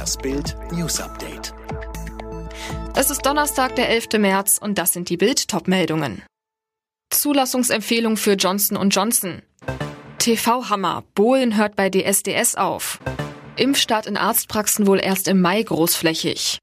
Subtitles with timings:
[0.00, 1.52] Das Bild News Update.
[2.96, 4.18] Es ist Donnerstag, der 11.
[4.18, 6.22] März und das sind die Bild Topmeldungen.
[7.10, 9.42] Zulassungsempfehlung für Johnson Johnson.
[10.16, 11.04] TV-Hammer.
[11.14, 12.98] Bohlen hört bei DSDS auf.
[13.56, 16.60] Impfstart in Arztpraxen wohl erst im Mai großflächig.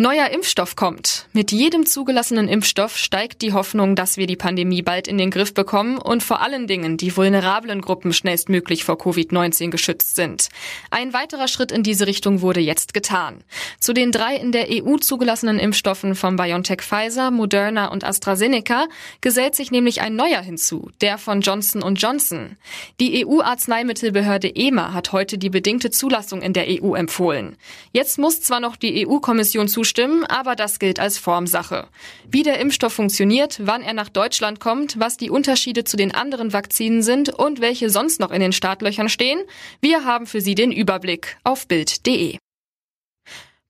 [0.00, 1.26] Neuer Impfstoff kommt.
[1.32, 5.52] Mit jedem zugelassenen Impfstoff steigt die Hoffnung, dass wir die Pandemie bald in den Griff
[5.52, 10.50] bekommen und vor allen Dingen die vulnerablen Gruppen schnellstmöglich vor Covid-19 geschützt sind.
[10.92, 13.42] Ein weiterer Schritt in diese Richtung wurde jetzt getan.
[13.80, 18.86] Zu den drei in der EU zugelassenen Impfstoffen von BioNTech Pfizer, Moderna und AstraZeneca
[19.20, 22.56] gesellt sich nämlich ein neuer hinzu, der von Johnson Johnson.
[23.00, 27.56] Die EU-Arzneimittelbehörde EMA hat heute die bedingte Zulassung in der EU empfohlen.
[27.90, 31.88] Jetzt muss zwar noch die EU-Kommission zustimmen, zustimmen, aber das gilt als Formsache.
[32.30, 36.52] Wie der Impfstoff funktioniert, wann er nach Deutschland kommt, was die Unterschiede zu den anderen
[36.52, 39.40] Vakzinen sind und welche sonst noch in den Startlöchern stehen,
[39.80, 42.36] wir haben für Sie den Überblick auf Bild.de.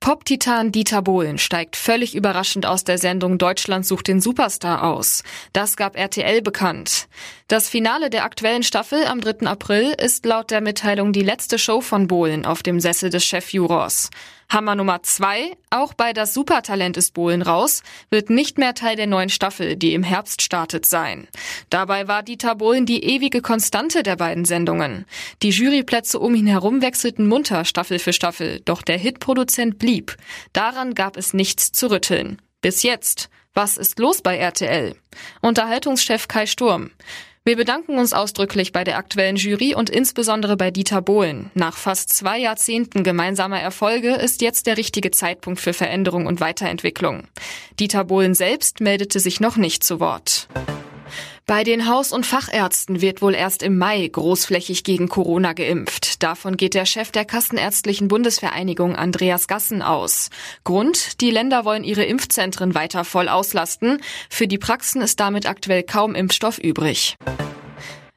[0.01, 5.25] Pop-Titan Dieter Bohlen steigt völlig überraschend aus der Sendung Deutschland sucht den Superstar aus.
[5.53, 7.09] Das gab RTL bekannt.
[7.49, 9.47] Das Finale der aktuellen Staffel am 3.
[9.47, 14.11] April ist laut der Mitteilung die letzte Show von Bohlen auf dem Sessel des Chefjurors.
[14.51, 19.07] Hammer Nummer zwei, auch bei Das Supertalent ist Bohlen raus, wird nicht mehr Teil der
[19.07, 21.29] neuen Staffel, die im Herbst startet, sein.
[21.69, 25.05] Dabei war Dieter Bohlen die ewige Konstante der beiden Sendungen.
[25.43, 30.17] Die Juryplätze um ihn herum wechselten munter Staffel für Staffel, doch der Hitproduzent blieb.
[30.55, 32.41] Daran gab es nichts zu rütteln.
[32.63, 33.29] Bis jetzt.
[33.53, 34.95] Was ist los bei RTL?
[35.43, 36.91] Unterhaltungschef Kai Sturm.
[37.49, 41.51] Wir bedanken uns ausdrücklich bei der aktuellen Jury und insbesondere bei Dieter Bohlen.
[41.55, 47.23] Nach fast zwei Jahrzehnten gemeinsamer Erfolge ist jetzt der richtige Zeitpunkt für Veränderung und Weiterentwicklung.
[47.81, 50.47] Dieter Bohlen selbst meldete sich noch nicht zu Wort.
[51.49, 56.23] Bei den Haus- und Fachärzten wird wohl erst im Mai großflächig gegen Corona geimpft.
[56.23, 60.29] Davon geht der Chef der Kassenärztlichen Bundesvereinigung Andreas Gassen aus.
[60.65, 64.03] Grund, die Länder wollen ihre Impfzentren weiter voll auslasten.
[64.29, 67.17] Für die Praxen ist damit aktuell kaum Impfstoff übrig.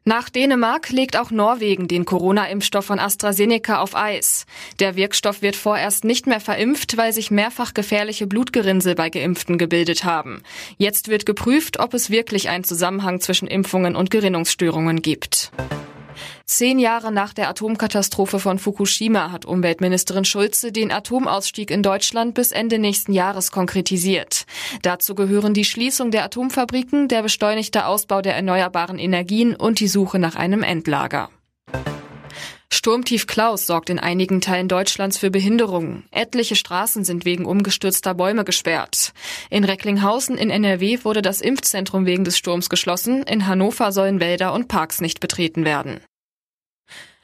[0.03, 4.47] Nach Dänemark legt auch Norwegen den Corona-Impfstoff von AstraZeneca auf Eis.
[4.79, 10.03] Der Wirkstoff wird vorerst nicht mehr verimpft, weil sich mehrfach gefährliche Blutgerinnsel bei Geimpften gebildet
[10.03, 10.41] haben.
[10.77, 15.51] Jetzt wird geprüft, ob es wirklich einen Zusammenhang zwischen Impfungen und Gerinnungsstörungen gibt.
[16.45, 22.51] Zehn Jahre nach der Atomkatastrophe von Fukushima hat Umweltministerin Schulze den Atomausstieg in Deutschland bis
[22.51, 24.45] Ende nächsten Jahres konkretisiert.
[24.81, 30.19] Dazu gehören die Schließung der Atomfabriken, der beschleunigte Ausbau der erneuerbaren Energien und die Suche
[30.19, 31.29] nach einem Endlager.
[32.73, 36.05] Sturmtief Klaus sorgt in einigen Teilen Deutschlands für Behinderungen.
[36.09, 39.13] Etliche Straßen sind wegen umgestürzter Bäume gesperrt.
[39.49, 43.23] In Recklinghausen in NRW wurde das Impfzentrum wegen des Sturms geschlossen.
[43.23, 45.99] In Hannover sollen Wälder und Parks nicht betreten werden.